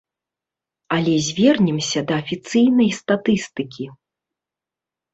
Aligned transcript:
Але 0.97 1.13
звернемся 1.27 1.99
да 2.13 2.19
афіцыйнай 2.23 2.91
статыстыкі. 3.03 3.83